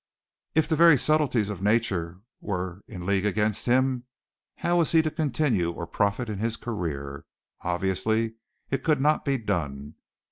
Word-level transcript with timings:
If 0.55 0.67
the 0.67 0.75
very 0.75 0.97
subtleties 0.97 1.51
of 1.51 1.61
nature 1.61 2.21
were 2.39 2.83
in 2.87 3.05
league 3.05 3.23
against 3.27 3.67
him, 3.67 4.05
how 4.55 4.77
was 4.77 4.93
he 4.93 5.03
to 5.03 5.11
continue 5.11 5.71
or 5.71 5.85
profit 5.85 6.27
in 6.27 6.39
this 6.39 6.55
career? 6.55 7.23
Obviously 7.61 8.33
it 8.71 8.83
could 8.83 8.99
not 8.99 9.23
be 9.23 9.37
done. 9.37 9.93